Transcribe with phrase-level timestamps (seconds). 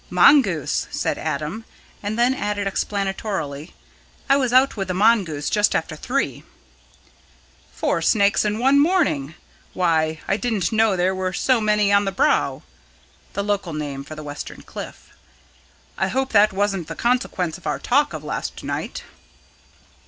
[0.09, 1.63] "Mongoose," said Adam,
[2.01, 3.75] and then added explanatorily:
[4.27, 6.43] "I was out with the mongoose just after three."
[7.71, 9.35] "Four snakes in one morning!
[9.73, 12.63] Why, I didn't know there were so many on the Brow"
[13.33, 15.13] the local name for the western cliff.
[15.99, 19.03] "I hope that wasn't the consequence of our talk of last night?"